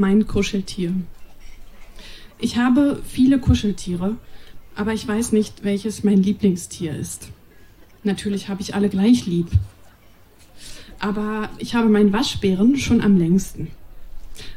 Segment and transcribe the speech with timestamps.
[0.00, 0.94] Mein Kuscheltier.
[2.38, 4.16] Ich habe viele Kuscheltiere,
[4.74, 7.28] aber ich weiß nicht, welches mein Lieblingstier ist.
[8.02, 9.48] Natürlich habe ich alle gleich lieb.
[11.00, 13.72] Aber ich habe meinen Waschbären schon am längsten.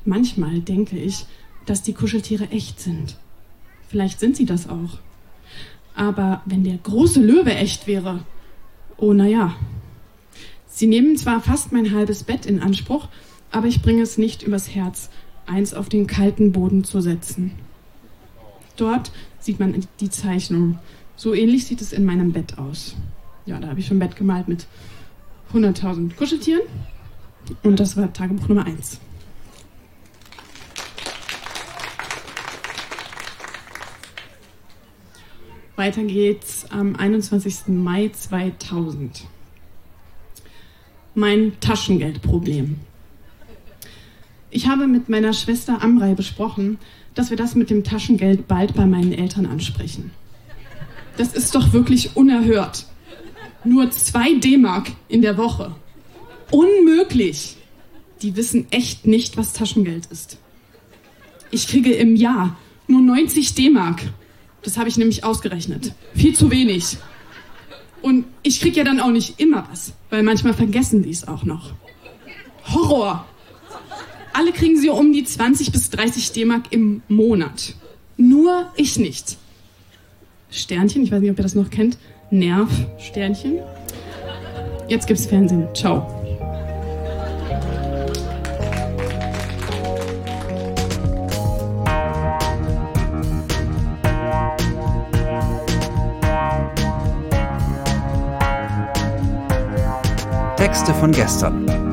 [0.06, 1.26] Manchmal denke ich,
[1.66, 3.18] dass die Kuscheltiere echt sind.
[3.90, 5.00] Vielleicht sind sie das auch.
[5.94, 8.24] Aber wenn der große Löwe echt wäre,
[8.96, 9.58] oh naja.
[10.68, 13.10] Sie nehmen zwar fast mein halbes Bett in Anspruch,
[13.52, 15.10] aber ich bringe es nicht übers Herz,
[15.46, 17.52] eins auf den kalten Boden zu setzen.
[18.78, 20.80] Dort sieht man die Zeichnung.
[21.16, 22.96] So ähnlich sieht es in meinem Bett aus.
[23.46, 24.68] Ja, da habe ich schon Bett gemalt mit
[25.54, 26.64] 100.000 Kuscheltieren.
[27.62, 29.00] Und das war Tagebuch Nummer 1.
[35.76, 37.68] Weiter geht's am 21.
[37.68, 39.26] Mai 2000.
[41.16, 42.80] Mein Taschengeldproblem.
[44.56, 46.78] Ich habe mit meiner Schwester Amrei besprochen,
[47.16, 50.12] dass wir das mit dem Taschengeld bald bei meinen Eltern ansprechen.
[51.18, 52.86] Das ist doch wirklich unerhört.
[53.64, 55.76] Nur zwei D-Mark in der Woche.
[56.52, 57.58] Unmöglich.
[58.22, 60.38] Die wissen echt nicht, was Taschengeld ist.
[61.50, 62.56] Ich kriege im Jahr
[62.88, 64.04] nur 90 D-Mark.
[64.62, 65.96] Das habe ich nämlich ausgerechnet.
[66.14, 66.98] Viel zu wenig.
[68.04, 71.44] Und ich kriege ja dann auch nicht immer was, weil manchmal vergessen die es auch
[71.44, 71.74] noch.
[72.72, 73.26] Horror.
[74.34, 77.76] Alle kriegen sie um die 20 bis 30 D-Mark im Monat.
[78.18, 79.38] Nur ich nicht.
[80.50, 81.98] Sternchen, ich weiß nicht, ob ihr das noch kennt.
[82.32, 83.60] Nerv, Sternchen.
[84.88, 85.68] Jetzt gibt's Fernsehen.
[85.76, 86.08] Ciao.
[100.58, 101.93] Texte von gestern.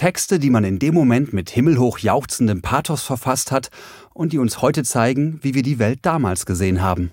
[0.00, 3.68] Texte, die man in dem Moment mit himmelhoch jauchzendem Pathos verfasst hat
[4.14, 7.12] und die uns heute zeigen, wie wir die Welt damals gesehen haben.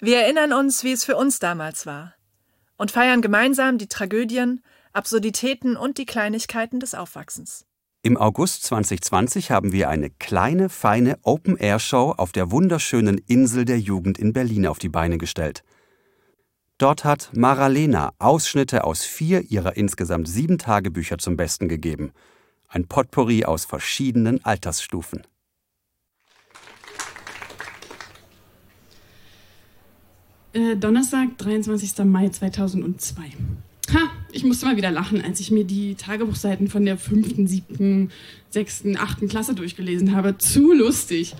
[0.00, 2.12] Wir erinnern uns, wie es für uns damals war
[2.76, 7.64] und feiern gemeinsam die Tragödien, Absurditäten und die Kleinigkeiten des Aufwachsens.
[8.02, 14.18] Im August 2020 haben wir eine kleine, feine Open-Air-Show auf der wunderschönen Insel der Jugend
[14.18, 15.64] in Berlin auf die Beine gestellt.
[16.78, 22.12] Dort hat Maralena Ausschnitte aus vier ihrer insgesamt sieben Tagebücher zum Besten gegeben.
[22.68, 25.22] Ein Potpourri aus verschiedenen Altersstufen.
[30.52, 32.04] Äh, Donnerstag, 23.
[32.04, 33.22] Mai 2002.
[33.94, 33.98] Ha,
[34.32, 38.10] ich musste mal wieder lachen, als ich mir die Tagebuchseiten von der fünften, siebten,
[38.50, 40.36] sechsten, achten Klasse durchgelesen habe.
[40.36, 41.36] Zu lustig.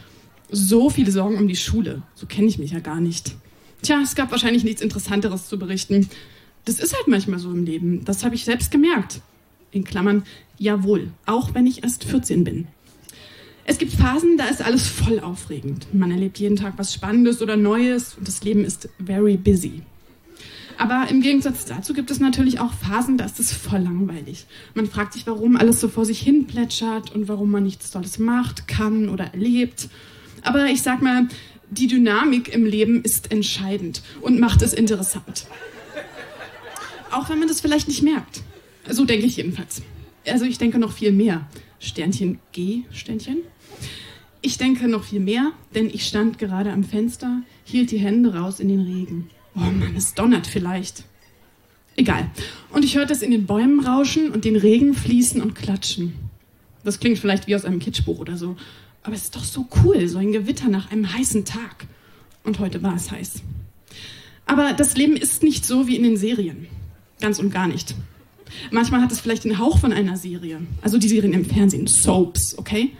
[0.51, 2.03] So viele Sorgen um die Schule.
[2.15, 3.37] So kenne ich mich ja gar nicht.
[3.83, 6.09] Tja, es gab wahrscheinlich nichts Interessanteres zu berichten.
[6.65, 8.05] Das ist halt manchmal so im Leben.
[8.05, 9.21] Das habe ich selbst gemerkt.
[9.71, 10.25] In Klammern,
[10.59, 12.69] jawohl, auch wenn ich erst 14 bin.
[13.69, 15.93] Es gibt Phasen, da ist alles voll aufregend.
[15.93, 19.83] Man erlebt jeden Tag was Spannendes oder Neues und das Leben ist very busy.
[20.79, 24.47] Aber im Gegensatz dazu gibt es natürlich auch Phasen, da ist es voll langweilig.
[24.75, 28.19] Man fragt sich, warum alles so vor sich hin plätschert und warum man nichts Tolles
[28.19, 29.89] macht, kann oder erlebt.
[30.47, 31.27] Aber ich sag mal,
[31.71, 35.47] die Dynamik im Leben ist entscheidend und macht es interessant.
[37.11, 38.43] Auch wenn man das vielleicht nicht merkt.
[38.89, 39.83] So denke ich jedenfalls.
[40.25, 41.49] Also ich denke noch viel mehr.
[41.81, 43.39] Sternchen G, Sternchen.
[44.41, 48.61] Ich denke noch viel mehr, denn ich stand gerade am Fenster, hielt die Hände raus
[48.61, 49.31] in den Regen.
[49.57, 51.03] Oh Mann, es donnert vielleicht.
[51.97, 52.31] Egal.
[52.71, 56.15] Und ich hörte es in den Bäumen rauschen und den Regen fließen und klatschen.
[56.85, 58.57] Das klingt vielleicht wie aus einem Kitschbuch oder so.
[59.07, 61.87] Aber es ist doch so cool, so ein Gewitter nach einem heißen Tag.
[62.43, 63.35] Und heute war es heiß.
[64.47, 66.67] Aber das Leben ist nicht so wie in den Serien.
[67.21, 67.95] Ganz und gar nicht.
[68.73, 70.61] Manchmal hat es vielleicht den Hauch von einer Serie.
[70.83, 72.91] Also die Serien im Fernsehen, Soaps, okay?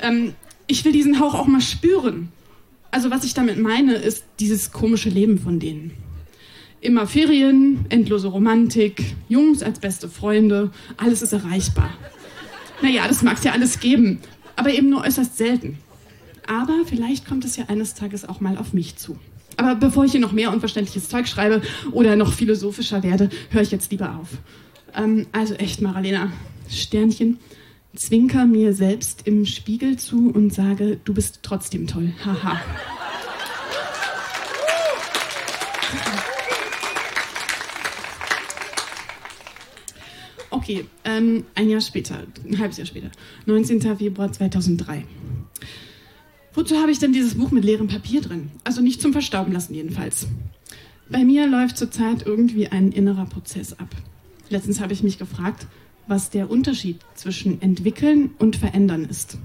[0.00, 0.34] Ähm,
[0.68, 2.28] ich will diesen Hauch auch mal spüren.
[2.92, 5.90] Also was ich damit meine, ist dieses komische Leben von denen.
[6.80, 11.90] Immer Ferien, endlose Romantik, Jungs als beste Freunde, alles ist erreichbar.
[12.80, 14.20] Naja, das mag es ja alles geben
[14.56, 15.78] aber eben nur äußerst selten.
[16.46, 19.16] Aber vielleicht kommt es ja eines Tages auch mal auf mich zu.
[19.56, 21.62] Aber bevor ich hier noch mehr unverständliches Zeug schreibe
[21.92, 24.28] oder noch philosophischer werde, höre ich jetzt lieber auf.
[24.94, 26.32] Ähm, also echt, Maralena,
[26.68, 27.38] Sternchen,
[27.94, 32.12] zwinker mir selbst im Spiegel zu und sage, du bist trotzdem toll.
[32.24, 32.60] Haha.
[40.62, 43.10] Okay, ähm, ein Jahr später, ein halbes Jahr später,
[43.46, 43.80] 19.
[43.96, 45.04] Februar 2003.
[46.54, 48.52] Wozu habe ich denn dieses Buch mit leerem Papier drin?
[48.62, 50.28] Also nicht zum Verstauben lassen jedenfalls.
[51.10, 53.88] Bei mir läuft zurzeit irgendwie ein innerer Prozess ab.
[54.50, 55.66] Letztens habe ich mich gefragt,
[56.06, 59.38] was der Unterschied zwischen entwickeln und verändern ist.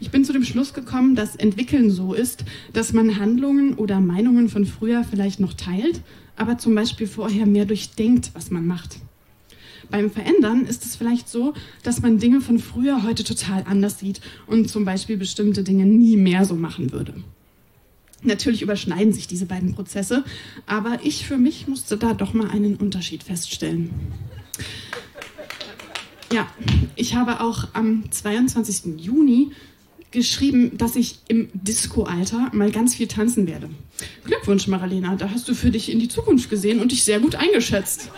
[0.00, 4.48] Ich bin zu dem Schluss gekommen, dass entwickeln so ist, dass man Handlungen oder Meinungen
[4.48, 6.00] von früher vielleicht noch teilt,
[6.34, 8.98] aber zum Beispiel vorher mehr durchdenkt, was man macht.
[9.90, 14.20] Beim Verändern ist es vielleicht so, dass man Dinge von früher heute total anders sieht
[14.46, 17.14] und zum Beispiel bestimmte Dinge nie mehr so machen würde.
[18.22, 20.24] Natürlich überschneiden sich diese beiden Prozesse,
[20.66, 23.90] aber ich für mich musste da doch mal einen Unterschied feststellen.
[26.32, 26.48] Ja,
[26.96, 28.98] ich habe auch am 22.
[29.00, 29.52] Juni
[30.10, 33.68] geschrieben, dass ich im Disco-Alter mal ganz viel tanzen werde.
[34.24, 37.36] Glückwunsch, Maralena, da hast du für dich in die Zukunft gesehen und dich sehr gut
[37.36, 38.10] eingeschätzt.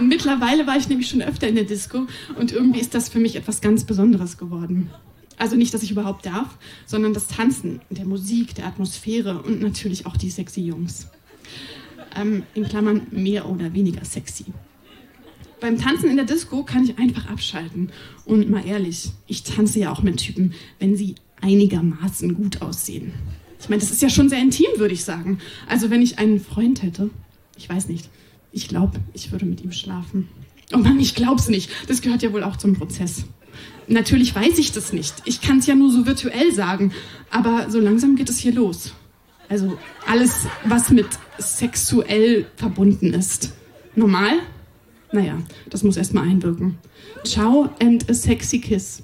[0.00, 2.06] Mittlerweile war ich nämlich schon öfter in der Disco
[2.38, 4.90] und irgendwie ist das für mich etwas ganz Besonderes geworden.
[5.38, 6.56] Also nicht, dass ich überhaupt darf,
[6.86, 11.08] sondern das Tanzen, der Musik, der Atmosphäre und natürlich auch die sexy Jungs.
[12.14, 14.46] Ähm, in Klammern mehr oder weniger sexy.
[15.60, 17.90] Beim Tanzen in der Disco kann ich einfach abschalten.
[18.24, 23.12] Und mal ehrlich, ich tanze ja auch mit Typen, wenn sie einigermaßen gut aussehen.
[23.60, 25.38] Ich meine, das ist ja schon sehr intim, würde ich sagen.
[25.68, 27.10] Also wenn ich einen Freund hätte,
[27.56, 28.10] ich weiß nicht,
[28.52, 30.28] ich glaube, ich würde mit ihm schlafen.
[30.72, 31.70] Oh Mann, ich glaub's nicht.
[31.88, 33.24] Das gehört ja wohl auch zum Prozess.
[33.88, 35.14] Natürlich weiß ich das nicht.
[35.24, 36.92] Ich kann es ja nur so virtuell sagen.
[37.30, 38.94] Aber so langsam geht es hier los.
[39.48, 39.76] Also
[40.06, 41.08] alles, was mit
[41.38, 43.52] sexuell verbunden ist.
[43.94, 44.32] Normal?
[45.12, 45.38] Naja,
[45.68, 46.78] das muss erstmal einwirken.
[47.24, 49.02] Ciao and a sexy kiss.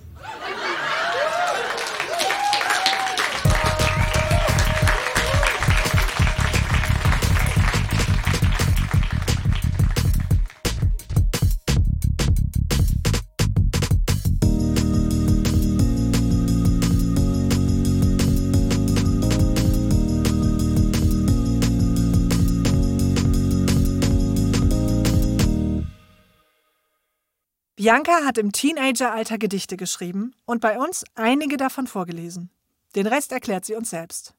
[27.88, 32.50] Bianca hat im Teenageralter Gedichte geschrieben und bei uns einige davon vorgelesen.
[32.94, 34.34] Den Rest erklärt sie uns selbst.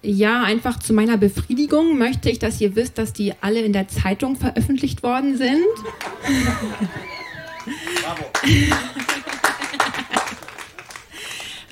[0.00, 3.88] Ja, einfach zu meiner Befriedigung möchte ich, dass ihr wisst, dass die alle in der
[3.88, 5.66] Zeitung veröffentlicht worden sind.
[8.04, 8.24] Bravo.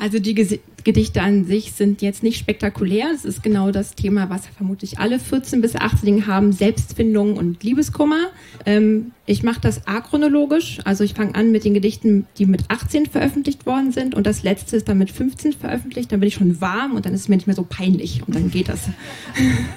[0.05, 3.07] Also die Gedichte an sich sind jetzt nicht spektakulär.
[3.15, 8.27] Es ist genau das Thema, was vermutlich alle 14- bis 18-Jährigen haben, Selbstfindung und Liebeskummer.
[8.67, 13.07] Ähm, ich mache das achronologisch, also ich fange an mit den Gedichten, die mit 18
[13.07, 16.13] veröffentlicht worden sind und das letzte ist dann mit 15 veröffentlicht.
[16.13, 18.37] Dann bin ich schon warm und dann ist es mir nicht mehr so peinlich und
[18.37, 18.81] dann geht das.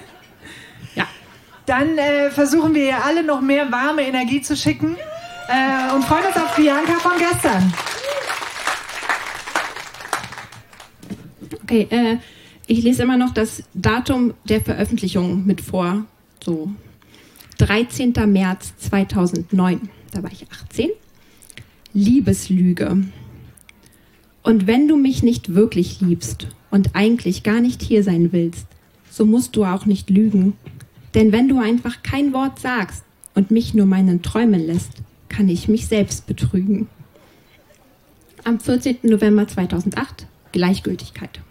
[0.96, 1.08] ja.
[1.68, 4.98] Dann äh, versuchen wir alle noch mehr warme Energie zu schicken
[5.48, 7.74] äh, und freuen uns auf Bianca von gestern.
[11.70, 12.18] Okay, äh,
[12.66, 16.06] ich lese immer noch das Datum der Veröffentlichung mit vor.
[16.42, 16.72] So
[17.58, 18.14] 13.
[18.28, 19.90] März 2009.
[20.14, 20.92] Da war ich 18.
[21.94, 23.04] Liebeslüge.
[24.44, 28.68] Und wenn du mich nicht wirklich liebst und eigentlich gar nicht hier sein willst,
[29.10, 30.54] so musst du auch nicht lügen.
[31.16, 33.04] Denn wenn du einfach kein Wort sagst
[33.36, 34.94] und mich nur meinen träumen lässt,
[35.28, 36.88] kann ich mich selbst betrügen.
[38.46, 39.00] Am 14.
[39.04, 41.42] November 2008 Gleichgültigkeit.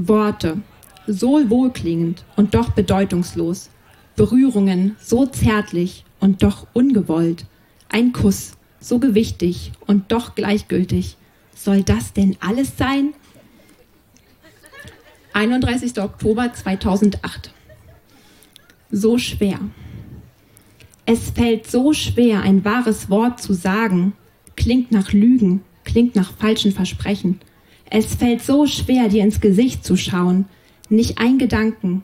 [0.00, 0.62] Worte,
[1.08, 3.68] so wohlklingend und doch bedeutungslos.
[4.14, 7.46] Berührungen, so zärtlich und doch ungewollt.
[7.88, 11.16] Ein Kuss, so gewichtig und doch gleichgültig.
[11.54, 13.12] Soll das denn alles sein?
[15.32, 16.00] 31.
[16.00, 17.52] Oktober 2008.
[18.92, 19.58] So schwer.
[21.06, 24.12] Es fällt so schwer, ein wahres Wort zu sagen.
[24.56, 27.40] Klingt nach Lügen, klingt nach falschen Versprechen.
[27.90, 30.46] Es fällt so schwer, dir ins Gesicht zu schauen.
[30.88, 32.02] Nicht ein Gedanken.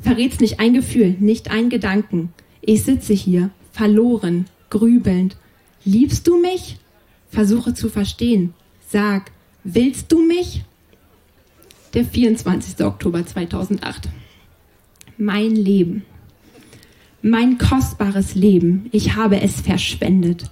[0.00, 2.32] Verrätst nicht ein Gefühl, nicht ein Gedanken.
[2.60, 5.36] Ich sitze hier, verloren, grübelnd.
[5.84, 6.76] Liebst du mich?
[7.30, 8.54] Versuche zu verstehen.
[8.88, 9.30] Sag,
[9.64, 10.64] willst du mich?
[11.94, 12.84] Der 24.
[12.84, 14.08] Oktober 2008.
[15.16, 16.04] Mein Leben.
[17.22, 18.88] Mein kostbares Leben.
[18.92, 20.50] Ich habe es verschwendet.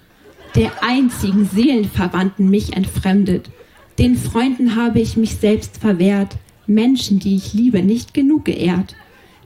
[0.55, 3.51] Der einzigen Seelenverwandten mich entfremdet.
[3.99, 6.37] Den Freunden habe ich mich selbst verwehrt,
[6.67, 8.95] Menschen, die ich liebe, nicht genug geehrt.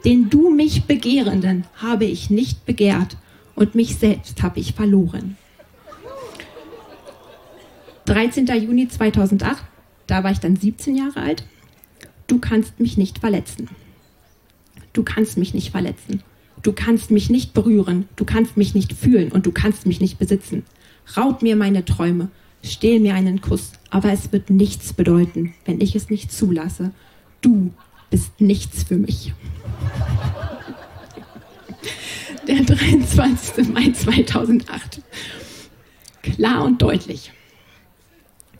[0.04, 3.16] Den du mich Begehrenden habe ich nicht begehrt
[3.54, 5.36] und mich selbst habe ich verloren.
[8.06, 8.46] 13.
[8.46, 9.62] Juni 2008,
[10.06, 11.44] da war ich dann 17 Jahre alt.
[12.26, 13.68] Du kannst mich nicht verletzen.
[14.92, 16.22] Du kannst mich nicht verletzen.
[16.62, 18.08] Du kannst mich nicht berühren.
[18.16, 20.64] Du kannst mich nicht fühlen und du kannst mich nicht besitzen.
[21.16, 22.30] Raub mir meine Träume.
[22.62, 23.72] Stehl mir einen Kuss.
[23.90, 26.92] Aber es wird nichts bedeuten, wenn ich es nicht zulasse.
[27.40, 27.72] Du
[28.10, 29.32] bist nichts für mich.
[32.46, 33.68] Der 23.
[33.68, 35.02] Mai 2008.
[36.22, 37.32] Klar und deutlich.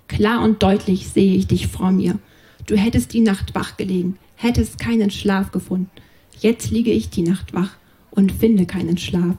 [0.08, 2.18] Klar und deutlich sehe ich dich vor mir.
[2.66, 5.90] Du hättest die Nacht wach gelegen, hättest keinen Schlaf gefunden.
[6.40, 7.70] Jetzt liege ich die Nacht wach
[8.10, 9.36] und finde keinen Schlaf,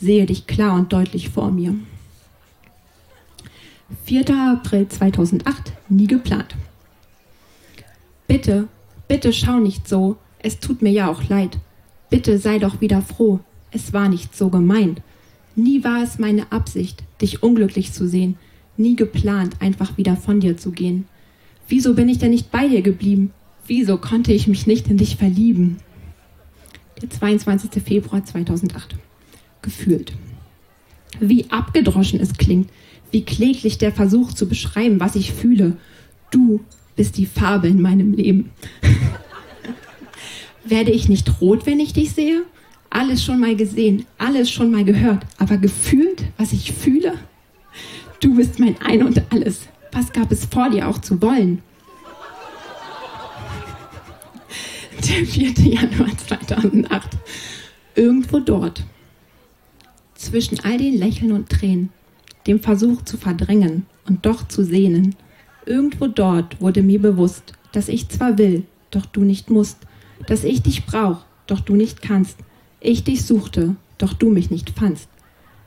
[0.00, 1.74] sehe dich klar und deutlich vor mir.
[4.04, 4.30] 4.
[4.30, 6.54] April 2008, nie geplant.
[8.26, 8.68] Bitte,
[9.08, 11.58] bitte schau nicht so, es tut mir ja auch leid.
[12.10, 15.00] Bitte sei doch wieder froh, es war nicht so gemeint.
[15.54, 18.36] Nie war es meine Absicht, dich unglücklich zu sehen,
[18.76, 21.06] nie geplant, einfach wieder von dir zu gehen.
[21.68, 23.32] Wieso bin ich denn nicht bei dir geblieben?
[23.66, 25.78] Wieso konnte ich mich nicht in dich verlieben?
[27.00, 27.82] Der 22.
[27.82, 28.96] Februar 2008.
[29.60, 30.12] Gefühlt.
[31.20, 32.70] Wie abgedroschen es klingt,
[33.12, 35.76] wie kläglich der Versuch zu beschreiben, was ich fühle.
[36.30, 36.60] Du
[36.96, 38.50] bist die Farbe in meinem Leben.
[40.64, 42.42] Werde ich nicht rot, wenn ich dich sehe?
[42.90, 47.14] Alles schon mal gesehen, alles schon mal gehört, aber gefühlt, was ich fühle?
[48.20, 49.68] Du bist mein Ein und alles.
[49.92, 51.62] Was gab es vor dir auch zu wollen?
[55.08, 55.52] Der 4.
[55.52, 57.08] Januar 2008.
[57.94, 58.84] Irgendwo dort,
[60.14, 61.90] zwischen all den Lächeln und Tränen,
[62.46, 65.14] dem Versuch zu verdrängen und doch zu sehnen,
[65.66, 69.78] irgendwo dort wurde mir bewusst, dass ich zwar will, doch du nicht musst,
[70.26, 72.38] dass ich dich brauch, doch du nicht kannst,
[72.80, 75.08] ich dich suchte, doch du mich nicht fandst.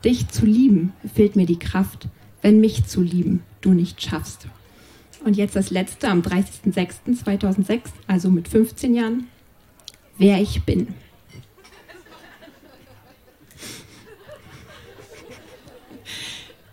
[0.04, 2.08] Dich zu lieben fehlt mir die Kraft,
[2.42, 4.46] wenn mich zu lieben du nicht schaffst.
[5.24, 9.26] Und jetzt das letzte am 30.06.2006, also mit 15 Jahren,
[10.18, 10.88] wer ich bin.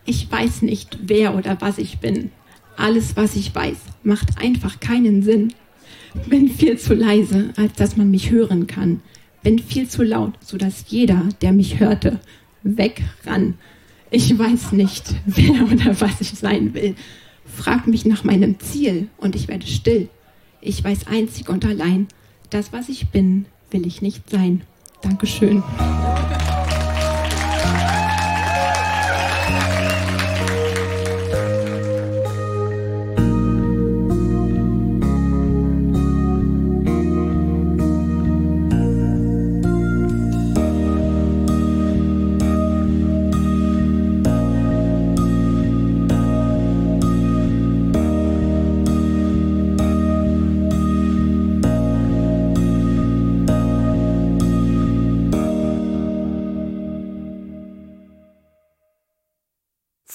[0.06, 2.32] Ich weiß nicht, wer oder was ich bin.
[2.76, 5.54] Alles, was ich weiß, macht einfach keinen Sinn.
[6.28, 9.02] Bin viel zu leise, als dass man mich hören kann.
[9.44, 12.20] Bin viel zu laut, sodass jeder, der mich hörte,
[12.64, 13.56] wegrann.
[14.12, 16.96] Ich weiß nicht, wer oder was ich sein will.
[17.46, 20.10] Frag mich nach meinem Ziel und ich werde still.
[20.62, 22.08] Ich weiß einzig und allein,
[22.50, 24.62] das, was ich bin, will ich nicht sein.
[25.02, 25.62] Dankeschön.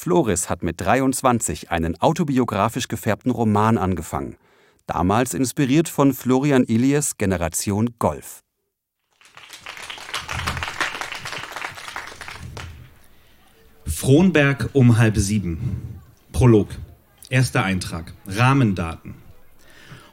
[0.08, 4.36] Floris hat mit 23 einen autobiografisch gefärbten Roman angefangen,
[4.86, 8.42] damals inspiriert von Florian Ilies Generation Golf.
[13.84, 16.00] Frohnberg um halb sieben.
[16.32, 16.68] Prolog.
[17.28, 18.14] Erster Eintrag.
[18.26, 19.12] Rahmendaten.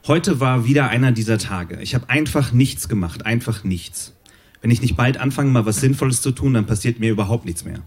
[0.07, 1.79] Heute war wieder einer dieser Tage.
[1.79, 4.13] Ich habe einfach nichts gemacht, einfach nichts.
[4.59, 7.63] Wenn ich nicht bald anfange, mal was Sinnvolles zu tun, dann passiert mir überhaupt nichts
[7.63, 7.79] mehr.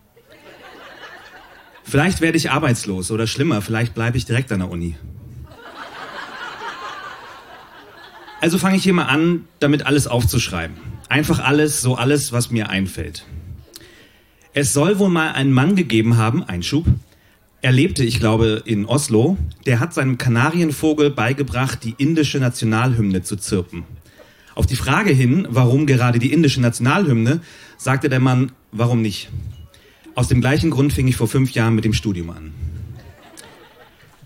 [1.88, 4.96] Vielleicht werde ich arbeitslos oder schlimmer, vielleicht bleibe ich direkt an der Uni.
[8.42, 10.76] Also fange ich hier mal an, damit alles aufzuschreiben.
[11.08, 13.24] Einfach alles, so alles, was mir einfällt.
[14.52, 16.84] Es soll wohl mal einen Mann gegeben haben, Einschub.
[17.62, 19.38] Er lebte, ich glaube, in Oslo.
[19.64, 23.84] Der hat seinem Kanarienvogel beigebracht, die indische Nationalhymne zu zirpen.
[24.54, 27.40] Auf die Frage hin, warum gerade die indische Nationalhymne,
[27.78, 29.30] sagte der Mann, warum nicht?
[30.18, 32.52] Aus dem gleichen Grund fing ich vor fünf Jahren mit dem Studium an.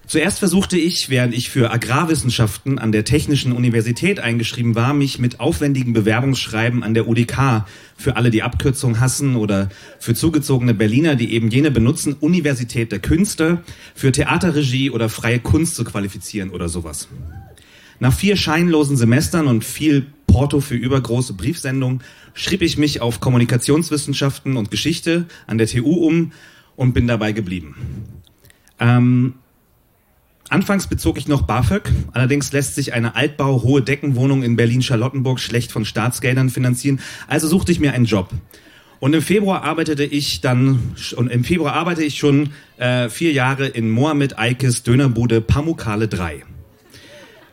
[0.07, 5.39] Zuerst versuchte ich, während ich für Agrarwissenschaften an der Technischen Universität eingeschrieben war, mich mit
[5.39, 9.69] aufwendigen Bewerbungsschreiben an der UDK für alle, die Abkürzung hassen oder
[9.99, 13.63] für zugezogene Berliner, die eben jene benutzen, Universität der Künste,
[13.95, 17.09] für Theaterregie oder freie Kunst zu qualifizieren oder sowas.
[18.01, 22.01] Nach vier scheinlosen Semestern und viel Porto für übergroße Briefsendungen
[22.33, 26.33] schrieb ich mich auf Kommunikationswissenschaften und Geschichte an der TU um
[26.75, 27.77] und bin dabei geblieben.
[28.81, 29.35] Ähm,
[30.49, 35.71] anfangs bezog ich noch BAföG, allerdings lässt sich eine Altbau hohe Deckenwohnung in Berlin-Charlottenburg schlecht
[35.71, 38.31] von Staatsgeldern finanzieren, also suchte ich mir einen Job.
[39.01, 43.67] Und im Februar arbeitete ich dann, und im Februar arbeite ich schon äh, vier Jahre
[43.67, 46.45] in Mohammed Eikes Dönerbude Pamukale 3.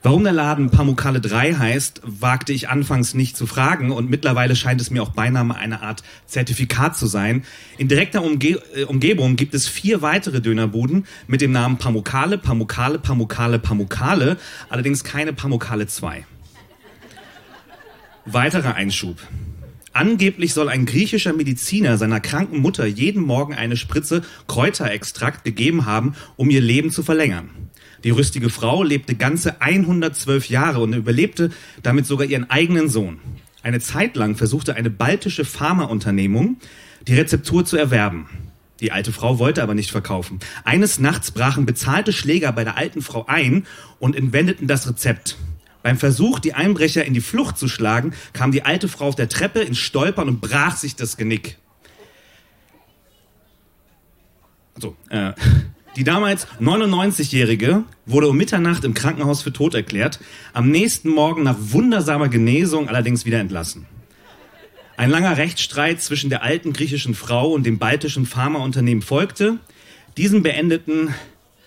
[0.01, 4.79] Warum der Laden Pamukale 3 heißt, wagte ich anfangs nicht zu fragen und mittlerweile scheint
[4.79, 7.43] es mir auch beinahe eine Art Zertifikat zu sein.
[7.77, 12.97] In direkter Umge äh, Umgebung gibt es vier weitere Dönerbuden mit dem Namen Pamukale, Pamukale,
[12.97, 14.37] Pamukale, Pamukale,
[14.69, 16.25] allerdings keine Pamukale 2.
[18.25, 19.17] Weiterer Einschub.
[19.91, 26.15] Angeblich soll ein griechischer Mediziner seiner kranken Mutter jeden Morgen eine Spritze Kräuterextrakt gegeben haben,
[26.37, 27.49] um ihr Leben zu verlängern.
[28.03, 31.51] Die rüstige Frau lebte ganze 112 Jahre und überlebte
[31.83, 33.19] damit sogar ihren eigenen Sohn.
[33.61, 36.57] Eine Zeit lang versuchte eine baltische Pharmaunternehmung,
[37.07, 38.27] die Rezeptur zu erwerben.
[38.79, 40.39] Die alte Frau wollte aber nicht verkaufen.
[40.63, 43.65] Eines Nachts brachen bezahlte Schläger bei der alten Frau ein
[43.99, 45.37] und entwendeten das Rezept.
[45.83, 49.29] Beim Versuch, die Einbrecher in die Flucht zu schlagen, kam die alte Frau auf der
[49.29, 51.57] Treppe ins Stolpern und brach sich das Genick.
[54.75, 55.33] Also, äh,
[55.95, 60.19] die damals 99-Jährige wurde um Mitternacht im Krankenhaus für tot erklärt,
[60.53, 63.85] am nächsten Morgen nach wundersamer Genesung allerdings wieder entlassen.
[64.97, 69.57] Ein langer Rechtsstreit zwischen der alten griechischen Frau und dem baltischen Pharmaunternehmen folgte.
[70.17, 71.13] Diesen beendeten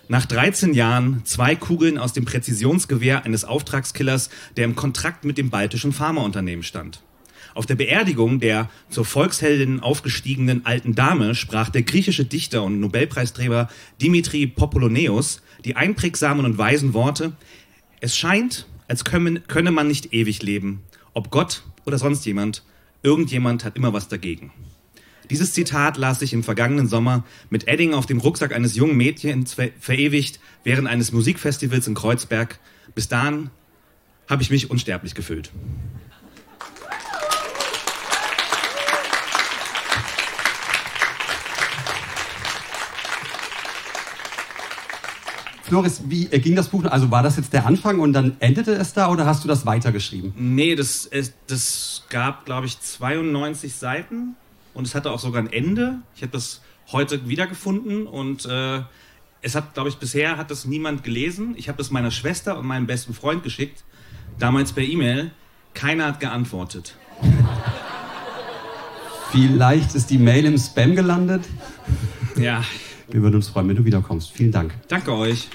[0.07, 5.49] nach 13 Jahren zwei Kugeln aus dem Präzisionsgewehr eines Auftragskillers, der im Kontrakt mit dem
[5.49, 7.01] baltischen Pharmaunternehmen stand.
[7.53, 13.69] Auf der Beerdigung der zur Volksheldin aufgestiegenen alten Dame sprach der griechische Dichter und Nobelpreisträger
[14.01, 17.33] Dimitri Popoloneus die einprägsamen und weisen Worte,
[18.01, 20.81] es scheint, als könne man nicht ewig leben.
[21.13, 22.63] Ob Gott oder sonst jemand,
[23.01, 24.51] irgendjemand hat immer was dagegen.
[25.29, 29.55] Dieses Zitat las ich im vergangenen Sommer mit Edding auf dem Rucksack eines jungen Mädchens
[29.79, 32.59] verewigt während eines Musikfestivals in Kreuzberg.
[32.93, 33.49] Bis dahin
[34.29, 35.51] habe ich mich unsterblich gefühlt.
[45.63, 46.83] Floris, wie ging das Buch?
[46.83, 49.65] Also war das jetzt der Anfang und dann endete es da oder hast du das
[49.65, 50.33] weitergeschrieben?
[50.35, 51.09] Nee, das,
[51.47, 54.35] das gab, glaube ich, 92 Seiten
[54.73, 55.99] und es hatte auch sogar ein Ende.
[56.17, 58.81] Ich habe das heute wiedergefunden und äh,
[59.41, 61.55] es hat, glaube ich, bisher hat das niemand gelesen.
[61.57, 63.85] Ich habe es meiner Schwester und meinem besten Freund geschickt,
[64.39, 65.31] damals per E-Mail.
[65.73, 66.97] Keiner hat geantwortet.
[69.31, 71.45] Vielleicht ist die Mail im Spam gelandet.
[72.35, 72.63] Ja,
[73.09, 74.31] wir würden uns freuen, wenn du wiederkommst.
[74.31, 74.73] Vielen Dank.
[74.87, 75.49] Danke euch.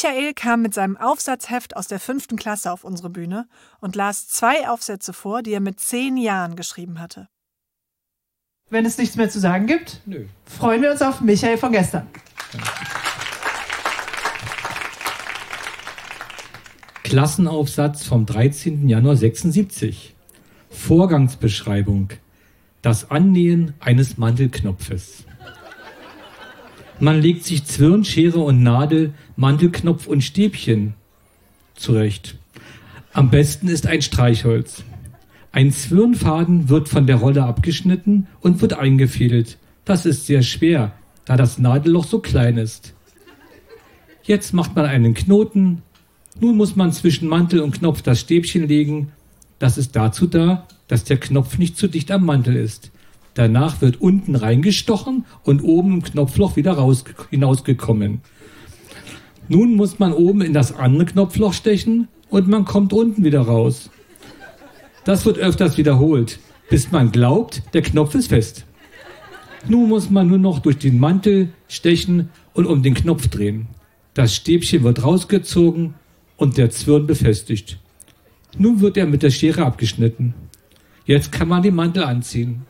[0.00, 3.48] Michael kam mit seinem Aufsatzheft aus der fünften Klasse auf unsere Bühne
[3.80, 7.28] und las zwei Aufsätze vor, die er mit zehn Jahren geschrieben hatte.
[8.70, 10.26] Wenn es nichts mehr zu sagen gibt, Nö.
[10.44, 12.06] freuen wir uns auf Michael von gestern.
[17.02, 18.88] Klassenaufsatz vom 13.
[18.88, 20.14] Januar 76.
[20.70, 22.10] Vorgangsbeschreibung.
[22.82, 25.24] Das Annähen eines Mantelknopfes.
[27.00, 30.94] Man legt sich Zwirn, Schere und Nadel, Mantelknopf und Stäbchen
[31.74, 32.36] zurecht.
[33.12, 34.82] Am besten ist ein Streichholz.
[35.52, 39.58] Ein Zwirnfaden wird von der Rolle abgeschnitten und wird eingefädelt.
[39.84, 40.92] Das ist sehr schwer,
[41.24, 42.94] da das Nadelloch so klein ist.
[44.24, 45.82] Jetzt macht man einen Knoten.
[46.40, 49.12] Nun muss man zwischen Mantel und Knopf das Stäbchen legen.
[49.58, 52.90] Das ist dazu da, dass der Knopf nicht zu dicht am Mantel ist.
[53.38, 58.20] Danach wird unten reingestochen und oben im Knopfloch wieder raus, hinausgekommen.
[59.48, 63.90] Nun muss man oben in das andere Knopfloch stechen und man kommt unten wieder raus.
[65.04, 68.66] Das wird öfters wiederholt, bis man glaubt, der Knopf ist fest.
[69.68, 73.68] Nun muss man nur noch durch den Mantel stechen und um den Knopf drehen.
[74.14, 75.94] Das Stäbchen wird rausgezogen
[76.36, 77.78] und der Zwirn befestigt.
[78.58, 80.34] Nun wird er mit der Schere abgeschnitten.
[81.06, 82.66] Jetzt kann man den Mantel anziehen.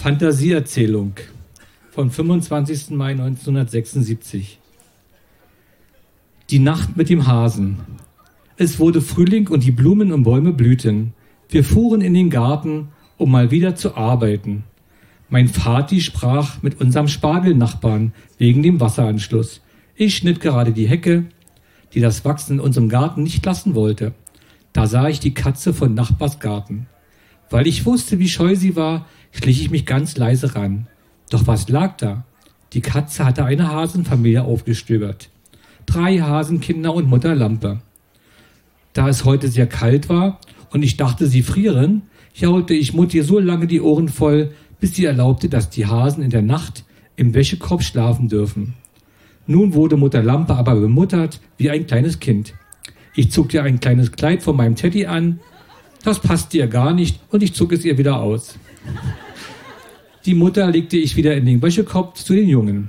[0.00, 1.14] Fantasieerzählung
[1.90, 2.90] vom 25.
[2.90, 4.60] Mai 1976.
[6.50, 7.78] Die Nacht mit dem Hasen.
[8.56, 11.14] Es wurde Frühling und die Blumen und Bäume blühten.
[11.48, 14.62] Wir fuhren in den Garten, um mal wieder zu arbeiten.
[15.30, 19.62] Mein Vati sprach mit unserem Spargelnachbarn wegen dem Wasseranschluss.
[19.96, 21.24] Ich schnitt gerade die Hecke,
[21.92, 24.14] die das Wachsen in unserem Garten nicht lassen wollte.
[24.72, 26.86] Da sah ich die Katze von Nachbars Garten.
[27.50, 30.86] Weil ich wusste, wie scheu sie war, schlich ich mich ganz leise ran.
[31.30, 32.24] Doch was lag da?
[32.72, 35.30] Die Katze hatte eine Hasenfamilie aufgestöbert.
[35.86, 37.80] Drei Hasenkinder und Mutter Lampe.
[38.92, 42.02] Da es heute sehr kalt war und ich dachte, sie frieren,
[42.34, 46.30] jaulte ich Mutti so lange die Ohren voll, bis sie erlaubte, dass die Hasen in
[46.30, 46.84] der Nacht
[47.16, 48.74] im Wäschekorb schlafen dürfen.
[49.46, 52.54] Nun wurde Mutter Lampe aber bemuttert wie ein kleines Kind.
[53.14, 55.40] Ich zog ihr ein kleines Kleid von meinem Teddy an.
[56.02, 58.58] Das passte ihr gar nicht und ich zog es ihr wieder aus.
[60.24, 62.88] Die Mutter legte ich wieder in den Wäschekorb zu den Jungen.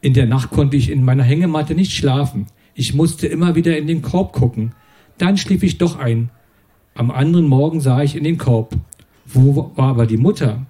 [0.00, 2.46] In der Nacht konnte ich in meiner Hängematte nicht schlafen.
[2.74, 4.72] Ich musste immer wieder in den Korb gucken.
[5.18, 6.30] Dann schlief ich doch ein.
[6.94, 8.76] Am anderen Morgen sah ich in den Korb.
[9.26, 10.64] Wo war aber die Mutter?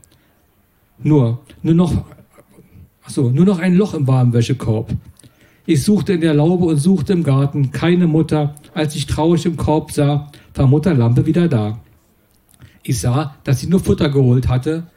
[0.98, 2.04] Nur, nur noch,
[3.04, 4.94] ach so, nur noch ein Loch im warmen Wäschekorb.
[5.66, 8.54] Ich suchte in der Laube und suchte im Garten keine Mutter.
[8.76, 11.80] Als ich traurig im Korb sah, war Mutter Lampe wieder da.
[12.82, 14.88] Ich sah, dass sie nur Futter geholt hatte.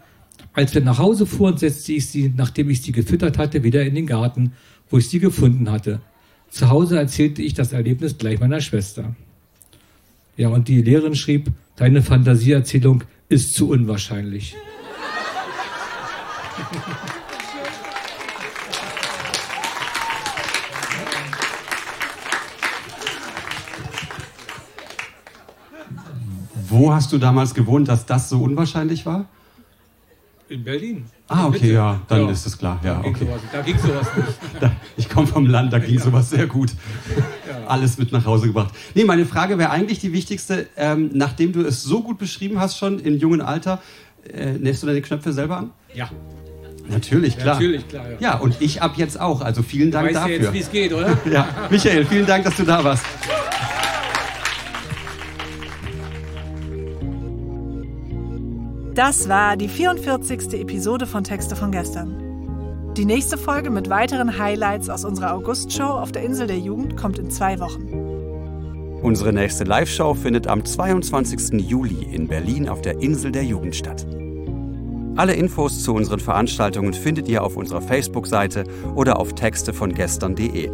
[0.51, 3.95] Als wir nach Hause fuhren, setzte ich sie, nachdem ich sie gefüttert hatte, wieder in
[3.95, 4.51] den Garten,
[4.89, 6.01] wo ich sie gefunden hatte.
[6.49, 9.15] Zu Hause erzählte ich das Erlebnis gleich meiner Schwester.
[10.35, 14.57] Ja, und die Lehrerin schrieb, deine Fantasieerzählung ist zu unwahrscheinlich.
[26.69, 29.25] Wo hast du damals gewohnt, dass das so unwahrscheinlich war?
[30.49, 31.05] In Berlin.
[31.27, 31.73] Ah, okay, Mitte.
[31.73, 32.79] ja, dann ist es klar.
[32.83, 33.25] Ja, Da ging okay.
[33.25, 34.37] sowas, da ging sowas nicht.
[34.59, 36.71] Da, ich komme vom Land, da ging sowas sehr gut.
[37.67, 38.73] Alles mit nach Hause gebracht.
[38.95, 40.67] Nee, meine Frage wäre eigentlich die wichtigste.
[40.75, 43.79] Ähm, nachdem du es so gut beschrieben hast, schon im jungen Alter,
[44.33, 45.69] äh, nähst du deine Knöpfe selber an?
[45.93, 46.09] Ja,
[46.89, 47.53] Natürlich, klar.
[47.53, 48.05] natürlich, klar.
[48.13, 48.17] Ja.
[48.19, 49.41] Ja, und ich ab jetzt auch.
[49.41, 50.35] Also vielen Dank weißt du dafür.
[50.35, 51.15] jetzt, wie es geht, oder?
[51.31, 53.05] ja, Michael, vielen Dank, dass du da warst.
[58.99, 60.59] Das war die 44.
[60.59, 62.93] Episode von Texte von gestern.
[62.97, 67.17] Die nächste Folge mit weiteren Highlights aus unserer August-Show auf der Insel der Jugend kommt
[67.17, 67.87] in zwei Wochen.
[69.01, 71.61] Unsere nächste Live-Show findet am 22.
[71.65, 74.05] Juli in Berlin auf der Insel der Jugend statt.
[75.15, 80.71] Alle Infos zu unseren Veranstaltungen findet ihr auf unserer Facebook-Seite oder auf textevongestern.de.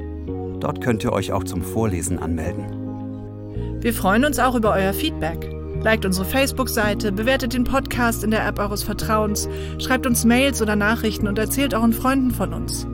[0.59, 3.81] Dort könnt ihr euch auch zum Vorlesen anmelden.
[3.81, 5.55] Wir freuen uns auch über euer Feedback.
[5.85, 10.75] Liked unsere Facebook-Seite, bewertet den Podcast in der App eures Vertrauens, schreibt uns Mails oder
[10.75, 12.87] Nachrichten und erzählt euren Freunden von uns.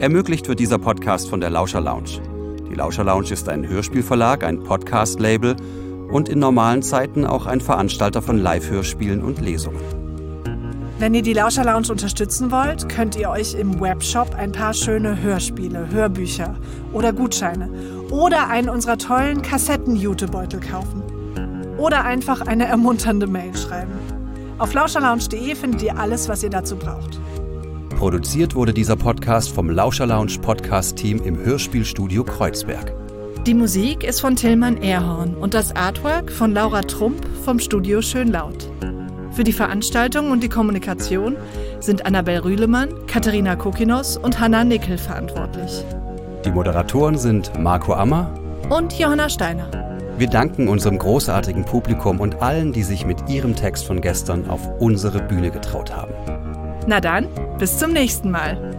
[0.00, 2.20] Ermöglicht wird dieser Podcast von der Lauscher Lounge.
[2.68, 5.54] Die Lauscher Lounge ist ein Hörspielverlag, ein Podcast-Label
[6.10, 9.78] und in normalen Zeiten auch ein Veranstalter von Live-Hörspielen und Lesungen.
[10.98, 15.22] Wenn ihr die Lauscher Lounge unterstützen wollt, könnt ihr euch im Webshop ein paar schöne
[15.22, 16.56] Hörspiele, Hörbücher
[16.92, 17.70] oder Gutscheine
[18.10, 21.01] oder einen unserer tollen Kassetten-Jutebeutel kaufen.
[21.82, 23.90] Oder einfach eine ermunternde Mail schreiben.
[24.58, 27.18] Auf lauscherlounge.de findet ihr alles, was ihr dazu braucht.
[27.98, 32.94] Produziert wurde dieser Podcast vom Lauscher Lounge Podcast-Team im Hörspielstudio Kreuzberg.
[33.46, 38.70] Die Musik ist von Tillmann Erhorn und das Artwork von Laura Trump vom Studio Schönlaut.
[39.32, 41.36] Für die Veranstaltung und die Kommunikation
[41.80, 45.84] sind Annabel Rühlemann, Katharina Kokinos und Hanna Nickel verantwortlich.
[46.44, 48.32] Die Moderatoren sind Marco Ammer.
[48.70, 49.81] Und Johanna Steiner.
[50.22, 54.60] Wir danken unserem großartigen Publikum und allen, die sich mit ihrem Text von gestern auf
[54.78, 56.12] unsere Bühne getraut haben.
[56.86, 57.26] Na dann,
[57.58, 58.71] bis zum nächsten Mal.